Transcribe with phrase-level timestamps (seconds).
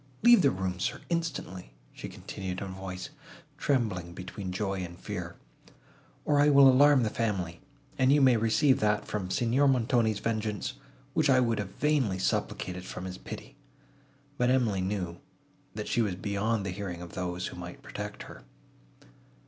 [0.23, 3.11] "Leave the room, sir, instantly," she continued in a voice,
[3.59, 5.35] trembling between joy and fear,
[6.25, 7.61] "or I will alarm the family,
[7.99, 10.73] and you may receive that from Signor Montoni's vengeance,
[11.13, 13.55] which I have vainly supplicated from his pity."
[14.39, 15.19] But Emily knew,
[15.75, 18.41] that she was beyond the hearing of those, who might protect her.